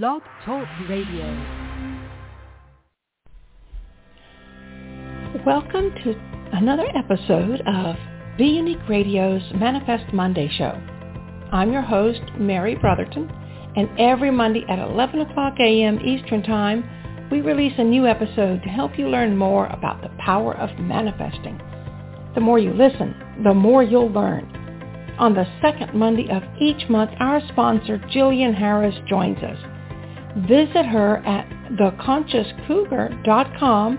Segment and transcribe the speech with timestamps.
[0.00, 1.26] Blog Talk Radio.
[5.44, 6.14] Welcome to
[6.54, 7.96] another episode of
[8.38, 10.80] Be Unique Radio's Manifest Monday show.
[11.52, 13.28] I'm your host, Mary Brotherton,
[13.76, 16.00] and every Monday at 11 o'clock a.m.
[16.00, 20.56] Eastern Time, we release a new episode to help you learn more about the power
[20.56, 21.60] of manifesting.
[22.34, 23.14] The more you listen,
[23.44, 24.46] the more you'll learn.
[25.18, 29.58] On the second Monday of each month, our sponsor, Jillian Harris, joins us.
[30.36, 33.98] Visit her at theconsciouscougar.com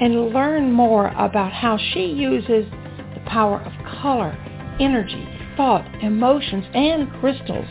[0.00, 2.66] and learn more about how she uses
[3.14, 4.36] the power of color,
[4.78, 7.68] energy, thought, emotions, and crystals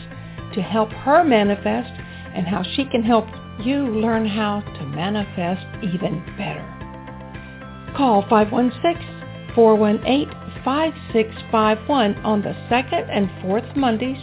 [0.54, 1.92] to help her manifest
[2.34, 3.26] and how she can help
[3.62, 6.64] you learn how to manifest even better.
[7.96, 8.24] Call
[9.54, 14.18] 516-418-5651 on the second and fourth Mondays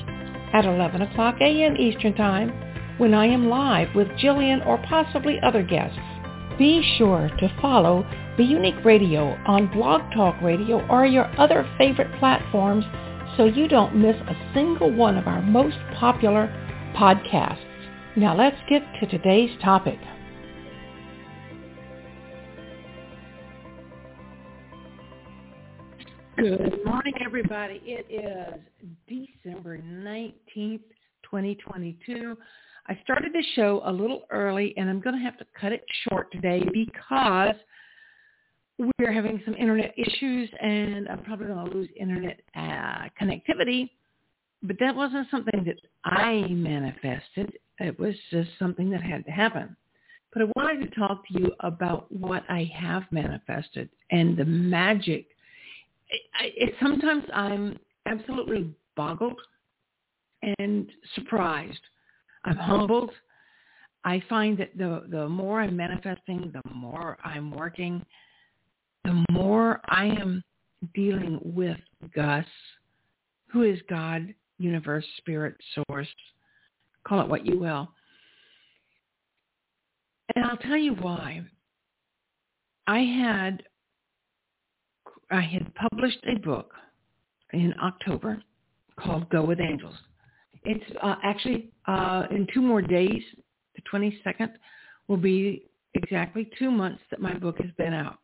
[0.51, 1.77] at 11 o'clock a.m.
[1.77, 2.51] Eastern Time
[3.01, 5.97] when I am live with Jillian or possibly other guests.
[6.59, 8.05] Be sure to follow
[8.37, 12.85] Be Unique Radio on Blog Talk Radio or your other favorite platforms
[13.35, 16.45] so you don't miss a single one of our most popular
[16.95, 17.65] podcasts.
[18.15, 19.97] Now let's get to today's topic.
[26.37, 27.81] Good morning, everybody.
[27.83, 30.83] It is December 19th,
[31.23, 32.37] 2022.
[32.87, 35.85] I started the show a little early, and I'm going to have to cut it
[36.09, 37.55] short today because
[38.97, 43.89] we're having some internet issues, and I'm probably going to lose internet uh, connectivity.
[44.63, 47.53] But that wasn't something that I manifested.
[47.79, 49.75] It was just something that had to happen.
[50.33, 55.27] But I wanted to talk to you about what I have manifested and the magic.
[56.09, 59.39] It, it, sometimes I'm absolutely boggled
[60.57, 61.79] and surprised
[62.45, 63.11] I'm humbled.
[64.03, 68.03] I find that the the more I'm manifesting, the more I'm working,
[69.03, 70.43] the more I am
[70.95, 71.77] dealing with
[72.15, 72.45] Gus,
[73.47, 75.55] who is God, universe, spirit,
[75.87, 76.07] source,
[77.07, 77.89] call it what you will.
[80.35, 81.41] And I'll tell you why.
[82.87, 83.63] I had
[85.29, 86.73] I had published a book
[87.53, 88.41] in October
[88.97, 89.95] called Go with Angels.
[90.63, 93.23] It's uh, actually uh, in two more days,
[93.75, 94.51] the 22nd,
[95.07, 98.19] will be exactly two months that my book has been out.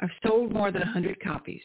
[0.00, 1.62] I've sold more than 100 copies.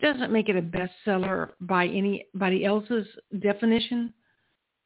[0.00, 3.06] Doesn't make it a bestseller by anybody else's
[3.40, 4.12] definition,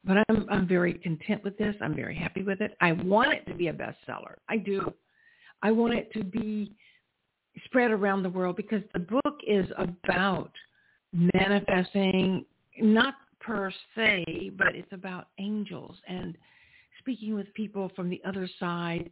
[0.05, 1.75] but I'm, I'm very content with this.
[1.81, 2.75] I'm very happy with it.
[2.81, 4.35] I want it to be a bestseller.
[4.49, 4.93] I do.
[5.61, 6.73] I want it to be
[7.65, 10.51] spread around the world because the book is about
[11.11, 12.45] manifesting
[12.79, 13.15] not
[13.45, 16.37] per se, but it's about angels and
[16.99, 19.09] speaking with people from the other side.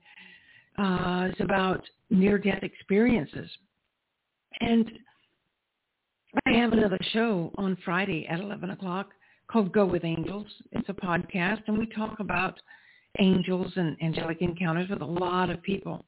[0.78, 3.50] Uh, it's about near-death experiences.
[4.62, 4.90] And
[6.46, 9.09] I have another show on Friday at 11 o'clock
[9.52, 10.47] called Go With Angels.
[10.72, 12.59] It's a podcast, and we talk about
[13.20, 16.06] angels and angelic encounters with a lot of people.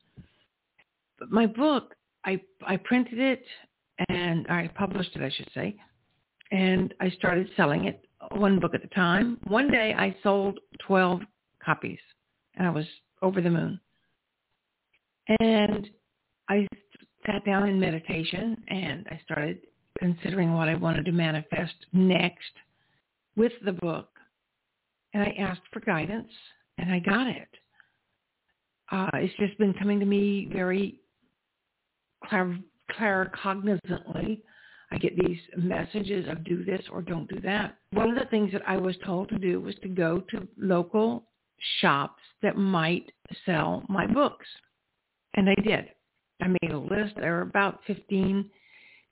[1.19, 1.94] But my book,
[2.25, 3.44] I, I printed it
[4.09, 5.75] and I published it, I should say,
[6.51, 9.39] and I started selling it one book at a time.
[9.47, 11.22] One day I sold 12
[11.63, 12.00] copies
[12.56, 12.85] and I was
[13.22, 13.79] over the moon.
[15.39, 15.89] And
[16.50, 16.67] I
[17.25, 19.59] sat down in meditation and I started
[20.00, 22.51] considering what I wanted to manifest next
[23.35, 24.09] with the book.
[25.13, 26.29] And I asked for guidance
[26.78, 27.47] and I got it.
[28.91, 31.00] Uh, it's just been coming to me very
[32.28, 32.59] clar-
[32.91, 34.41] claircognizantly
[34.93, 37.77] I get these messages of do this or don't do that.
[37.93, 41.23] One of the things that I was told to do was to go to local
[41.81, 43.11] shops that might
[43.43, 44.45] sell my books.
[45.33, 45.85] And I did.
[46.43, 47.15] I made a list.
[47.15, 48.47] There were about 15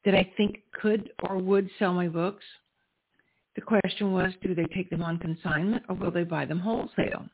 [0.06, 2.44] that I think could or would sell my books.
[3.56, 7.26] The question was, do they take them on consignment or will they buy them wholesale?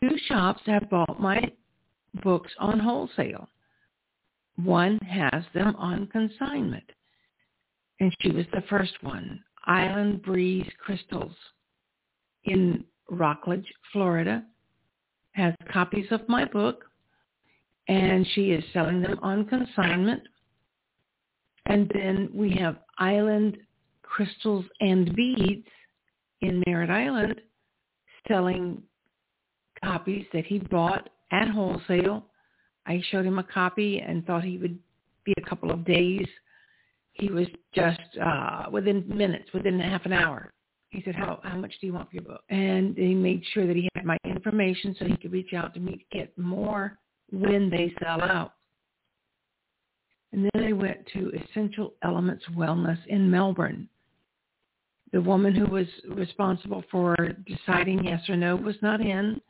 [0.00, 1.42] Two shops have bought my
[2.22, 3.48] books on wholesale.
[4.62, 6.84] One has them on consignment
[8.00, 9.42] and she was the first one.
[9.66, 11.32] Island Breeze Crystals
[12.44, 14.44] in Rockledge, Florida,
[15.32, 16.84] has copies of my book,
[17.88, 20.22] and she is selling them on consignment.
[21.66, 23.58] And then we have Island
[24.02, 25.66] Crystals and Beads
[26.40, 27.40] in Merritt Island
[28.28, 28.82] selling
[29.84, 32.26] copies that he bought at wholesale.
[32.86, 34.78] I showed him a copy and thought he would
[35.24, 36.26] be a couple of days
[37.18, 40.52] he was just uh, within minutes, within half an hour.
[40.90, 42.42] he said, how, how much do you want for your book?
[42.50, 45.80] And he made sure that he had my information so he could reach out to
[45.80, 46.98] me to get more
[47.30, 48.52] when they sell out.
[50.32, 53.88] And then I went to Essential Elements Wellness in Melbourne.
[55.12, 57.16] The woman who was responsible for
[57.46, 59.40] deciding yes or no was not in,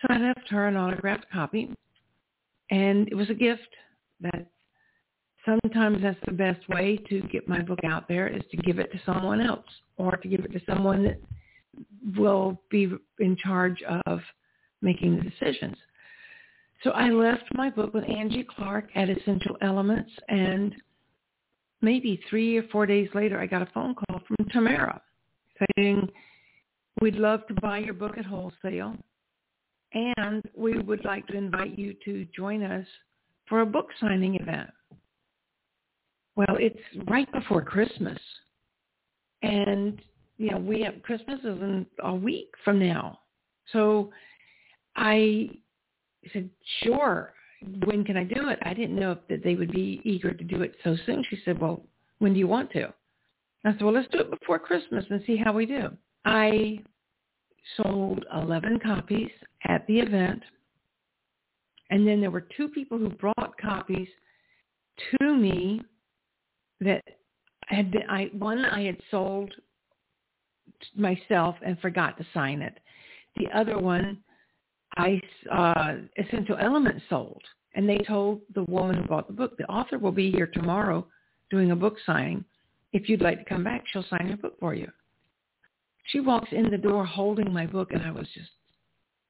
[0.00, 1.74] so I left her an autographed copy.
[2.70, 3.68] And it was a gift
[4.20, 4.46] that
[5.44, 8.92] sometimes that's the best way to get my book out there is to give it
[8.92, 9.66] to someone else
[9.96, 11.20] or to give it to someone that
[12.18, 14.20] will be in charge of
[14.82, 15.76] making the decisions.
[16.82, 20.74] So I left my book with Angie Clark at Essential Elements and
[21.82, 25.00] maybe three or four days later I got a phone call from Tamara
[25.76, 26.08] saying,
[27.00, 28.96] we'd love to buy your book at wholesale
[29.92, 32.86] and we would like to invite you to join us
[33.46, 34.70] for a book signing event.
[36.36, 36.78] Well, it's
[37.08, 38.18] right before Christmas.
[39.42, 40.00] And,
[40.38, 43.20] you know, we have Christmas is in a week from now.
[43.72, 44.10] So
[44.96, 45.50] I
[46.32, 46.48] said,
[46.82, 47.32] sure.
[47.84, 48.58] When can I do it?
[48.62, 51.24] I didn't know if that they would be eager to do it so soon.
[51.28, 51.84] She said, well,
[52.18, 52.92] when do you want to?
[53.64, 55.90] I said, well, let's do it before Christmas and see how we do.
[56.24, 56.80] I
[57.76, 59.30] sold 11 copies
[59.68, 60.42] at the event.
[61.90, 64.08] And then there were two people who brought copies
[65.18, 65.82] to me
[66.80, 67.02] that
[67.66, 69.52] had been, I, one I had sold
[70.96, 72.78] myself and forgot to sign it.
[73.36, 74.18] The other one,
[74.96, 77.42] I, uh, Essential Elements sold.
[77.74, 81.06] And they told the woman who bought the book, the author will be here tomorrow
[81.50, 82.44] doing a book signing.
[82.92, 84.88] If you'd like to come back, she'll sign your book for you.
[86.06, 88.50] She walks in the door holding my book and I was just,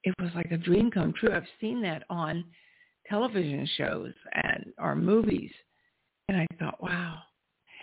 [0.03, 1.31] it was like a dream come true.
[1.31, 2.43] I've seen that on
[3.07, 5.51] television shows and or movies.
[6.27, 7.19] And I thought, wow,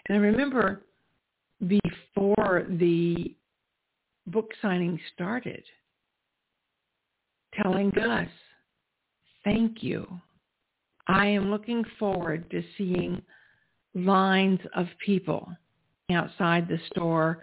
[0.08, 0.82] and I remember
[1.66, 3.34] before the
[4.26, 5.62] book signing started,
[7.60, 8.28] telling Gus,
[9.44, 10.06] thank you.
[11.06, 13.20] I am looking forward to seeing
[13.94, 15.48] lines of people
[16.10, 17.42] outside the store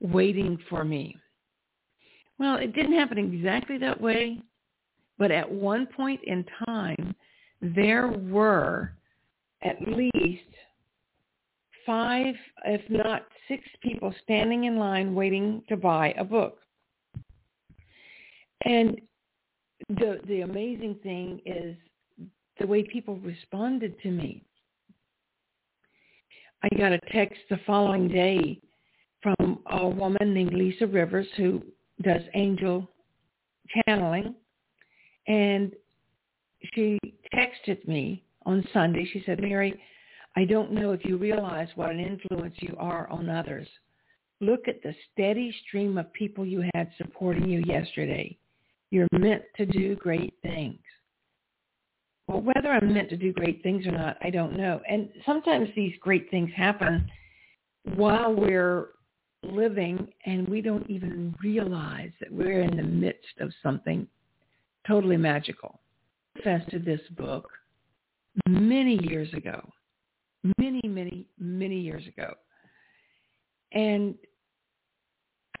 [0.00, 1.16] waiting for me.
[2.38, 4.40] Well, it didn't happen exactly that way,
[5.18, 7.14] but at one point in time,
[7.60, 8.92] there were
[9.62, 10.42] at least
[11.90, 16.58] five, if not six people standing in line waiting to buy a book.
[18.64, 19.00] And
[19.88, 21.76] the the amazing thing is
[22.60, 24.44] the way people responded to me.
[26.62, 28.60] I got a text the following day
[29.20, 31.60] from a woman named Lisa Rivers who
[32.02, 32.88] does angel
[33.74, 34.36] channeling
[35.26, 35.72] and
[36.72, 37.00] she
[37.34, 39.08] texted me on Sunday.
[39.12, 39.80] She said, Mary,
[40.36, 43.66] I don't know if you realize what an influence you are on others.
[44.40, 48.38] Look at the steady stream of people you had supporting you yesterday.
[48.90, 50.78] You're meant to do great things.
[52.26, 54.80] Well, whether I'm meant to do great things or not, I don't know.
[54.88, 57.10] And sometimes these great things happen
[57.96, 58.90] while we're
[59.42, 64.06] living and we don't even realize that we're in the midst of something
[64.86, 65.80] totally magical.
[66.36, 67.48] I manifested this book
[68.46, 69.60] many years ago
[70.58, 72.34] many, many, many years ago.
[73.72, 74.14] And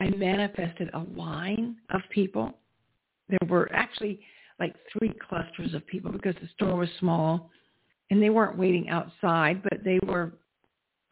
[0.00, 2.52] I manifested a line of people.
[3.28, 4.20] There were actually
[4.58, 7.50] like three clusters of people because the store was small
[8.10, 10.32] and they weren't waiting outside, but they were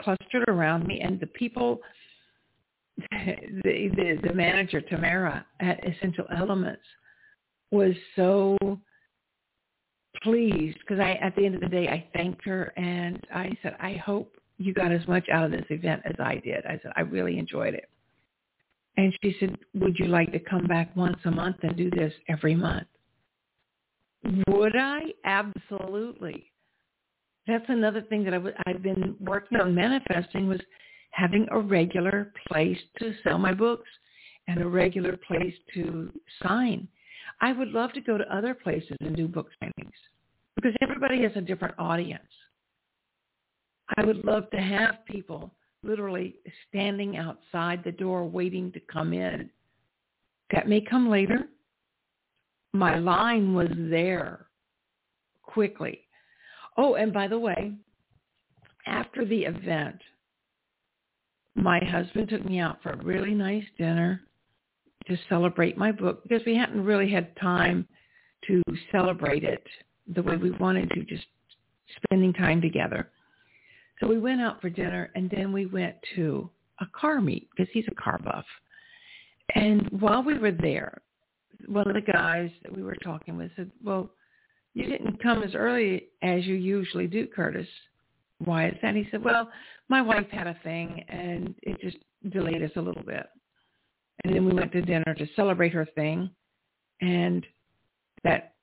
[0.03, 1.81] clustered around me and the people
[3.11, 6.83] the the, the manager Tamara at Essential Elements
[7.71, 8.57] was so
[10.29, 13.77] pleased because I, at the end of the day, I thanked her and I said,
[13.81, 16.67] I hope you got as much out of this event as I did.
[16.67, 17.89] I said, I really enjoyed it.
[18.97, 22.13] And she said, would you like to come back once a month and do this
[22.29, 22.89] every month?
[24.49, 25.01] Would I?
[25.25, 26.51] Absolutely.
[27.47, 30.61] That's another thing that I w- I've been working on manifesting was
[31.13, 33.89] having a regular place to sell my books
[34.49, 36.89] and a regular place to sign.
[37.41, 39.93] I would love to go to other places and do book signings
[40.61, 42.23] because everybody has a different audience.
[43.97, 45.53] I would love to have people
[45.85, 46.37] literally
[46.69, 49.49] standing outside the door waiting to come in.
[50.53, 51.49] That may come later.
[52.73, 54.47] My line was there
[55.43, 56.01] quickly.
[56.77, 57.73] Oh, and by the way,
[58.87, 60.01] after the event,
[61.55, 64.23] my husband took me out for a really nice dinner
[65.07, 67.87] to celebrate my book because we hadn't really had time
[68.47, 68.61] to
[68.91, 69.65] celebrate it
[70.15, 71.27] the way we wanted to, just
[72.05, 73.11] spending time together.
[74.01, 76.49] So we went out for dinner and then we went to
[76.81, 78.45] a car meet because he's a car buff.
[79.55, 81.03] And while we were there,
[81.67, 84.11] one of the guys that we were talking with said, well,
[84.75, 87.67] you didn't come as early as you usually do, Curtis.
[88.45, 88.95] Why is that?
[88.95, 89.51] He said, well,
[89.89, 91.97] my wife had a thing and it just
[92.31, 93.27] delayed us a little bit.
[94.23, 96.31] And then we went to dinner to celebrate her thing
[97.01, 97.45] and
[98.23, 98.55] that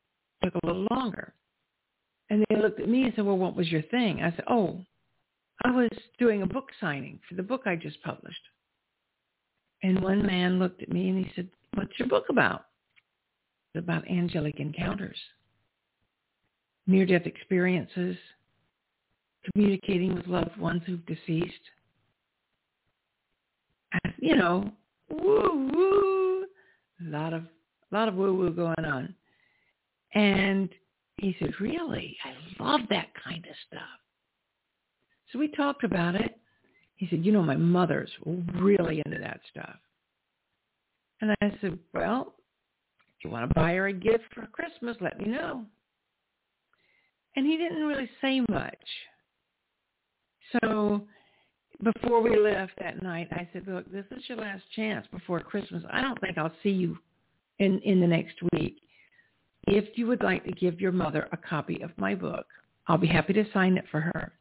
[0.43, 1.33] took a little longer.
[2.29, 4.21] And they looked at me and said, well, what was your thing?
[4.21, 4.79] I said, oh,
[5.63, 5.89] I was
[6.19, 8.41] doing a book signing for the book I just published.
[9.83, 12.65] And one man looked at me and he said, what's your book about?
[13.73, 15.17] It's about angelic encounters,
[16.87, 18.17] near-death experiences,
[19.51, 21.53] communicating with loved ones who've deceased.
[24.03, 24.71] And, you know,
[25.09, 26.45] woo woo,
[27.05, 27.43] a lot of
[27.91, 29.13] a lot of woo woo going on.
[30.15, 30.69] And
[31.17, 32.17] he said, really?
[32.23, 33.81] I love that kind of stuff.
[35.31, 36.37] So we talked about it.
[36.95, 39.75] He said, you know, my mother's really into that stuff.
[41.21, 42.35] And I said, well,
[43.17, 45.65] if you want to buy her a gift for Christmas, let me know.
[47.35, 48.77] And he didn't really say much.
[50.61, 51.05] So
[51.83, 55.83] before we left that night, I said, look, this is your last chance before Christmas.
[55.91, 56.97] I don't think I'll see you
[57.59, 58.77] in, in the next week.
[59.67, 62.45] If you would like to give your mother a copy of my book,
[62.87, 64.33] I'll be happy to sign it for her.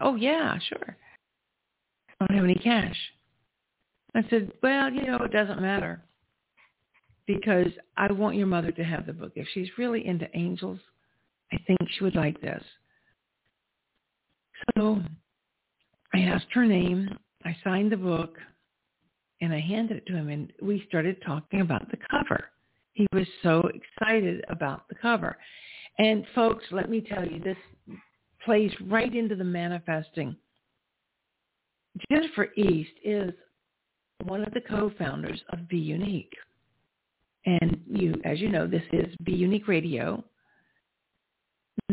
[0.00, 0.96] Oh, yeah, sure.
[2.20, 2.96] I don't have any cash.
[4.14, 6.02] I said, well, you know, it doesn't matter
[7.26, 9.32] because I want your mother to have the book.
[9.34, 10.78] If she's really into angels,
[11.52, 12.62] I think she would like this.
[14.74, 15.00] So
[16.14, 17.18] I asked her name.
[17.44, 18.38] I signed the book
[19.40, 22.46] and I handed it to him and we started talking about the cover.
[22.96, 25.36] He was so excited about the cover.
[25.98, 27.58] And folks, let me tell you, this
[28.42, 30.34] plays right into the manifesting.
[32.10, 33.32] Jennifer East is
[34.24, 36.32] one of the co-founders of Be Unique.
[37.44, 40.24] And you, as you know, this is Be Unique Radio.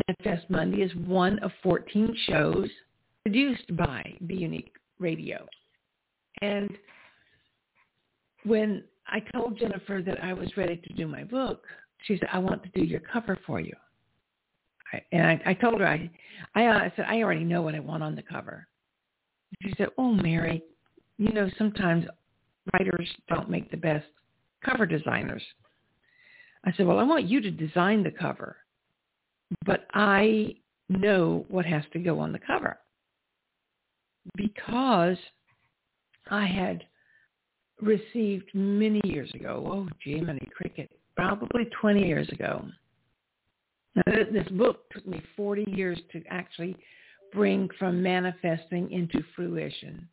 [0.08, 2.70] Manifest Monday is one of 14 shows
[3.26, 5.46] produced by Be Unique Radio.
[6.42, 6.70] And
[8.46, 11.66] when I told Jennifer that I was ready to do my book,
[12.04, 13.74] she said, I want to do your cover for you.
[14.92, 16.10] I, and I, I told her, I,
[16.56, 18.68] I, uh, I said, I already know what I want on the cover.
[19.62, 20.64] She said, oh, Mary,
[21.18, 22.06] you know, sometimes
[22.74, 24.06] writers don't make the best
[24.66, 25.44] cover designers.
[26.66, 28.58] I said, well, I want you to design the cover,
[29.66, 30.56] but I
[30.90, 32.78] know what has to go on the cover
[34.36, 35.18] because
[36.30, 36.84] I had
[37.84, 42.66] received many years ago, oh, gee, many Cricket, probably 20 years ago.
[44.06, 46.76] This book took me 40 years to actually
[47.32, 50.08] bring from manifesting into fruition.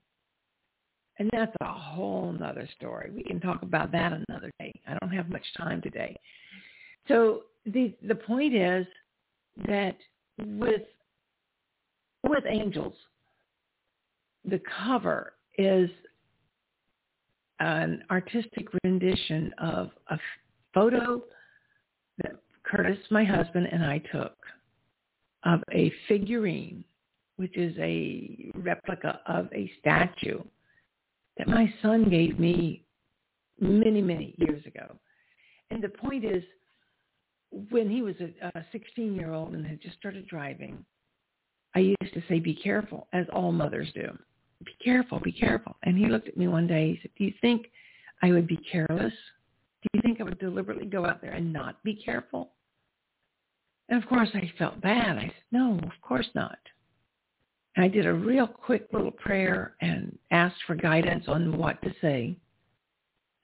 [1.18, 3.10] And that's a whole nother story.
[3.14, 4.72] We can talk about that another day.
[4.86, 6.16] I don't have much time today.
[7.08, 8.86] So the the point is
[9.66, 9.96] that
[10.38, 10.82] with
[12.26, 12.94] with angels,
[14.44, 15.90] the cover is
[17.60, 20.18] an artistic rendition of a
[20.74, 21.22] photo
[22.22, 22.32] that
[22.64, 24.36] Curtis, my husband, and I took
[25.44, 26.84] of a figurine,
[27.36, 30.42] which is a replica of a statue
[31.38, 32.84] that my son gave me
[33.58, 34.96] many, many years ago.
[35.70, 36.42] And the point is,
[37.70, 40.84] when he was a 16-year-old and had just started driving,
[41.74, 44.16] I used to say, be careful, as all mothers do.
[44.64, 45.76] Be careful, be careful.
[45.82, 47.70] And he looked at me one day, he said, do you think
[48.22, 49.14] I would be careless?
[49.82, 52.50] Do you think I would deliberately go out there and not be careful?
[53.88, 55.16] And of course I felt bad.
[55.16, 56.58] I said, no, of course not.
[57.76, 61.92] And I did a real quick little prayer and asked for guidance on what to
[62.00, 62.36] say.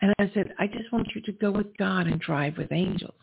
[0.02, 3.14] And I said, I just want you to go with God and drive with angels.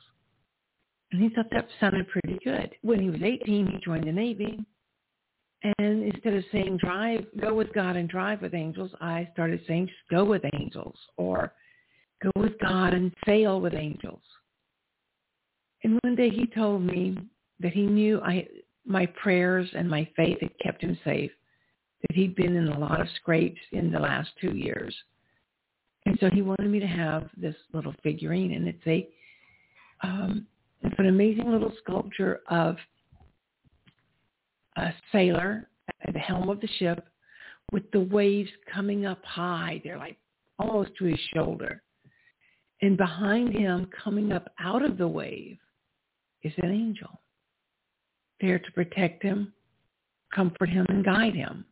[1.12, 2.74] And he thought that sounded pretty good.
[2.82, 4.66] When he was 18, he joined the Navy.
[5.64, 9.88] And instead of saying drive, go with God and drive with angels, I started saying
[9.88, 11.54] just go with angels or
[12.22, 14.22] go with God and sail with angels.
[15.84, 17.18] And one day he told me
[17.60, 18.48] that he knew I
[18.86, 21.32] my prayers and my faith had kept him safe,
[22.02, 24.94] that he'd been in a lot of scrapes in the last two years.
[26.06, 29.08] And so he wanted me to have this little figurine, and it's a
[30.06, 30.46] um,
[30.82, 32.76] it's an amazing little sculpture of
[34.78, 35.70] a sailor
[36.06, 37.08] at the helm of the ship
[37.72, 39.82] with the waves coming up high.
[39.84, 40.18] They're like
[40.60, 41.82] almost to his shoulder.
[42.82, 45.58] And behind him, coming up out of the wave,
[46.44, 47.22] is an angel
[48.42, 49.54] there to protect him,
[50.36, 51.66] comfort him, and guide him.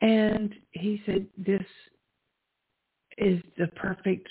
[0.00, 1.62] And he said, this
[3.18, 4.28] is the perfect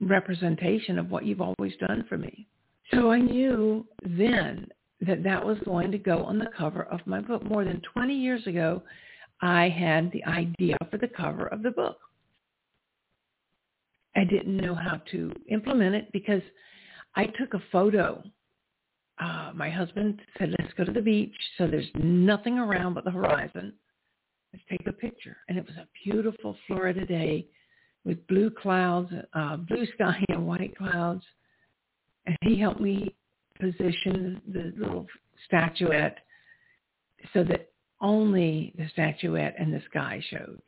[0.00, 2.48] representation of what you've always done for me.
[2.92, 4.66] So I knew then
[5.00, 7.42] that that was going to go on the cover of my book.
[7.44, 8.82] More than 20 years ago,
[9.40, 11.98] I had the idea for the cover of the book.
[14.14, 16.42] I didn't know how to implement it because
[17.14, 18.22] I took a photo.
[19.18, 21.34] Uh, my husband said, let's go to the beach.
[21.56, 23.72] So there's nothing around but the horizon.
[24.52, 25.36] Let's take a picture.
[25.48, 27.46] And it was a beautiful Florida day
[28.04, 31.22] with blue clouds, uh, blue sky and white clouds.
[32.26, 33.14] And he helped me
[33.60, 35.06] position the little
[35.46, 36.18] statuette
[37.32, 40.62] so that only the statuette and the sky showed.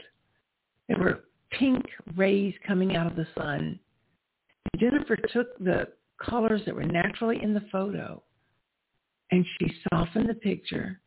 [0.89, 1.85] There were pink
[2.17, 3.79] rays coming out of the sun.
[4.79, 5.89] Jennifer took the
[6.21, 8.23] colors that were naturally in the photo
[9.31, 11.01] and she softened the picture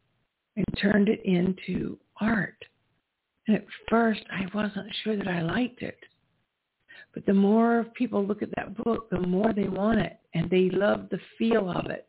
[0.56, 2.58] and turned it into art.
[3.48, 6.00] And at first I wasn't sure that I liked it.
[7.16, 10.70] But the more people look at that book, the more they want it and they
[10.70, 12.08] love the feel of it.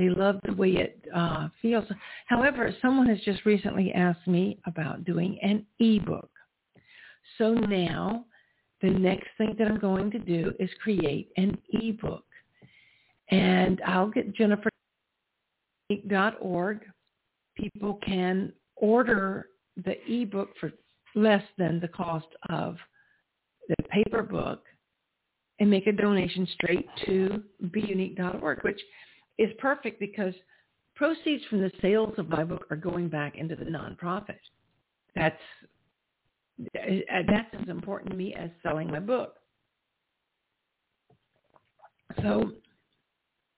[0.00, 1.84] They love the way it uh, feels.
[2.26, 6.30] However, someone has just recently asked me about doing an ebook.
[7.38, 8.24] So now
[8.82, 12.24] the next thing that I'm going to do is create an ebook.
[13.30, 14.70] And I'll get jennifer.org.
[17.56, 20.72] People can order the ebook for
[21.14, 22.76] less than the cost of
[23.76, 24.64] the paper book
[25.58, 28.80] and make a donation straight to beunique.org, which
[29.38, 30.34] is perfect because
[30.96, 34.38] proceeds from the sales of my book are going back into the nonprofit.
[35.14, 35.40] That's
[36.60, 39.36] uh, that's as important to me as selling my book.
[42.22, 42.52] So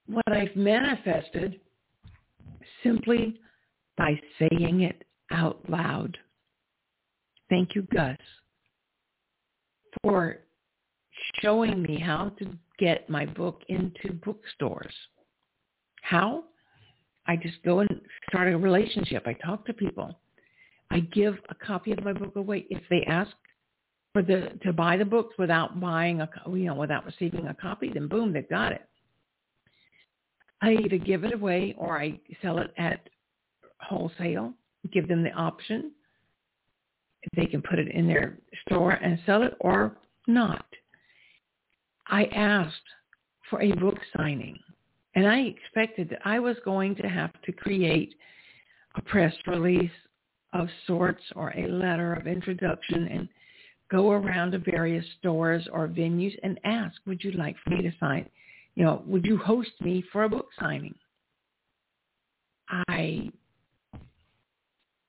[0.06, 1.60] what I've manifested
[2.82, 3.40] simply
[3.96, 6.16] by saying it out loud.
[7.48, 8.16] Thank you, Gus,
[10.02, 10.38] for
[11.40, 12.46] showing me how to
[12.78, 14.94] get my book into bookstores.
[16.02, 16.44] How?
[17.26, 19.24] I just go and start a relationship.
[19.26, 20.18] I talk to people.
[20.90, 23.30] I give a copy of my book away if they ask
[24.12, 27.90] for the to buy the books without buying a you know without receiving a copy.
[27.92, 28.82] Then boom, they've got it.
[30.60, 33.08] I either give it away or I sell it at
[33.80, 34.52] wholesale.
[34.92, 35.92] Give them the option.
[37.36, 40.66] They can put it in their store and sell it or not.
[42.08, 42.76] I asked
[43.48, 44.58] for a book signing
[45.14, 48.14] and I expected that I was going to have to create
[48.96, 49.90] a press release
[50.52, 53.28] of sorts or a letter of introduction and
[53.90, 57.92] go around to various stores or venues and ask, would you like for me to
[58.00, 58.28] sign?
[58.74, 60.94] You know, would you host me for a book signing?
[62.88, 63.30] I,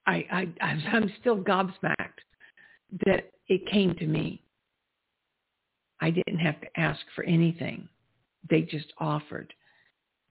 [0.06, 0.26] I,
[0.62, 2.24] I, I'm still gobsmacked
[3.06, 4.42] that it came to me.
[6.02, 7.88] I didn't have to ask for anything.
[8.50, 9.54] They just offered.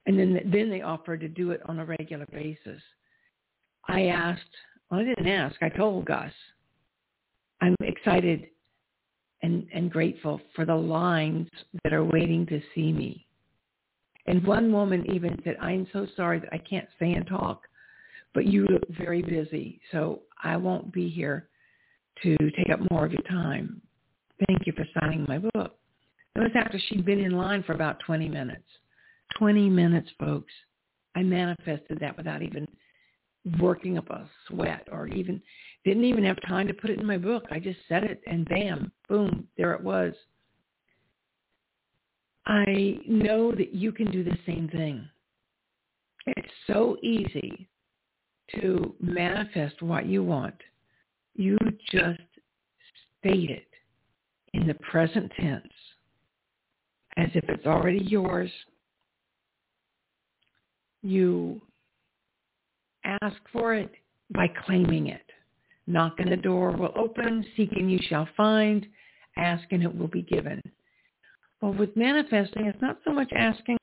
[0.05, 2.81] And then, then they offered to do it on a regular basis.
[3.87, 4.41] I asked,
[4.89, 5.55] well, I didn't ask.
[5.61, 6.31] I told Gus.
[7.61, 8.47] I'm excited
[9.41, 11.49] and, and grateful for the lines
[11.83, 13.25] that are waiting to see me.
[14.25, 17.63] And one woman even said, I'm so sorry that I can't stay and talk,
[18.33, 21.49] but you look very busy, so I won't be here
[22.23, 23.81] to take up more of your time.
[24.47, 25.77] Thank you for signing my book.
[26.35, 28.63] It was after she'd been in line for about 20 minutes.
[29.37, 30.51] 20 minutes, folks.
[31.15, 32.67] I manifested that without even
[33.59, 35.41] working up a sweat or even
[35.83, 37.43] didn't even have time to put it in my book.
[37.51, 40.13] I just said it and bam, boom, there it was.
[42.45, 45.07] I know that you can do the same thing.
[46.25, 47.67] It's so easy
[48.59, 50.55] to manifest what you want.
[51.35, 51.57] You
[51.91, 52.19] just
[53.19, 53.67] state it
[54.53, 55.63] in the present tense
[57.17, 58.51] as if it's already yours
[61.03, 61.61] you
[63.03, 63.91] ask for it
[64.33, 65.21] by claiming it.
[65.85, 68.87] Knock and the door will open, seek and you shall find,
[69.37, 70.61] ask and it will be given.
[71.61, 73.77] Well, with manifesting, it's not so much asking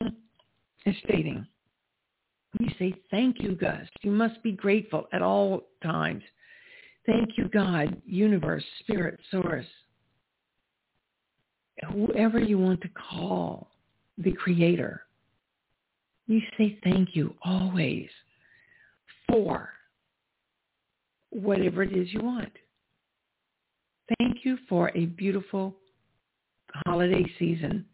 [0.86, 1.46] as stating.
[2.58, 3.86] You say, thank you, Gus.
[4.02, 6.22] You must be grateful at all times.
[7.06, 9.66] Thank you, God, universe, spirit, source.
[11.92, 13.68] Whoever you want to call
[14.18, 15.04] the creator
[16.30, 18.08] you say thank you always
[19.28, 19.68] for
[21.30, 22.52] whatever it is you want.
[24.16, 25.74] Thank you for a beautiful
[26.86, 27.84] holiday season.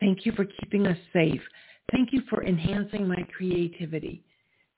[0.00, 1.40] Thank you for keeping us safe.
[1.92, 4.24] Thank you for enhancing my creativity.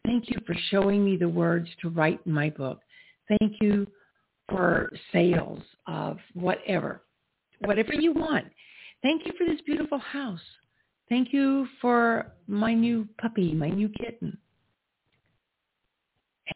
[0.04, 2.80] Thank you for showing me the words to write my book.
[3.28, 3.86] Thank you
[4.50, 7.02] for sales of whatever,
[7.60, 8.46] whatever you want.
[9.02, 10.40] Thank you for this beautiful house.
[11.08, 14.36] Thank you for my new puppy, my new kitten.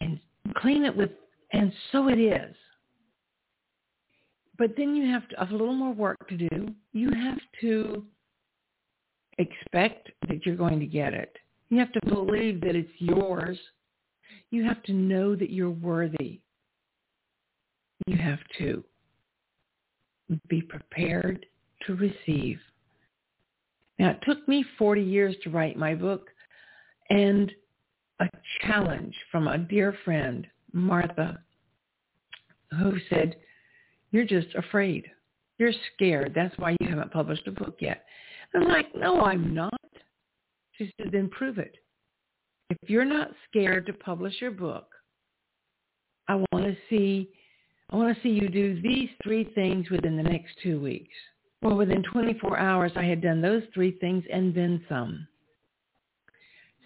[0.01, 0.19] And
[0.57, 1.11] clean it with,
[1.53, 2.55] and so it is.
[4.59, 6.75] But then you have to, a little more work to do.
[6.93, 8.05] You have to
[9.39, 11.37] expect that you're going to get it.
[11.71, 13.59] You have to believe that it's yours.
[14.51, 16.41] You have to know that you're worthy.
[18.07, 18.85] You have to
[20.49, 21.47] be prepared
[21.87, 22.59] to receive.
[23.99, 26.29] Now, it took me 40 years to write my book
[27.11, 27.51] and
[28.21, 28.29] a
[28.63, 31.39] challenge from a dear friend, Martha,
[32.71, 33.37] who said,
[34.11, 35.07] you're just afraid.
[35.59, 36.33] You're scared.
[36.35, 38.05] That's why you haven't published a book yet.
[38.55, 39.73] I'm like, no, I'm not.
[40.73, 41.77] She said, then prove it.
[42.71, 44.87] If you're not scared to publish your book,
[46.29, 47.31] I want to see,
[47.91, 51.15] I want to see you do these three things within the next two weeks.
[51.63, 55.27] Well, within 24 hours, I had done those three things and then some.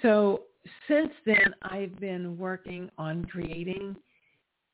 [0.01, 0.43] So
[0.89, 3.97] since then, I've been working on creating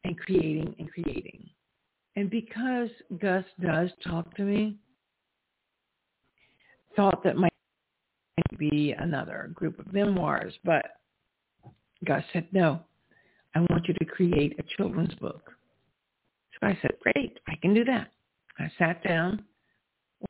[0.05, 1.49] and creating and creating.
[2.17, 2.89] And because
[3.21, 4.77] Gus does talk to me,
[6.99, 7.53] thought that might
[8.59, 10.85] be another group of memoirs, but
[12.05, 12.81] Gus said, no,
[13.55, 15.53] I want you to create a children's book.
[16.55, 18.09] So I said, great, I can do that.
[18.59, 19.45] I sat down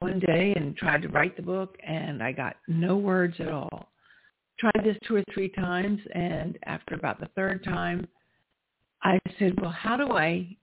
[0.01, 3.89] one day and tried to write the book and I got no words at all.
[4.59, 8.07] Tried this two or three times and after about the third time,
[9.03, 10.55] I said, well, how do I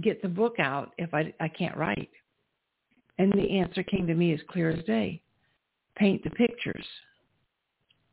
[0.00, 2.10] get the book out if I, I can't write?
[3.22, 5.22] And the answer came to me as clear as day.
[5.94, 6.84] Paint the pictures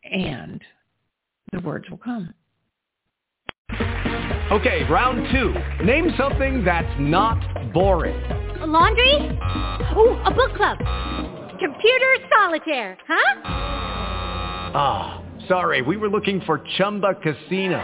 [0.04, 0.62] and
[1.52, 2.32] the words will come.
[4.52, 5.56] Okay, round two.
[5.84, 8.22] Name something that's not boring.
[8.62, 9.14] A laundry?
[9.98, 10.78] Ooh, a book club.
[11.58, 13.42] Computer solitaire, huh?
[14.76, 17.84] Ah, oh, sorry, we were looking for Chumba Casino.